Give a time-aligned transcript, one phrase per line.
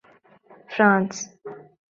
[0.73, 1.15] France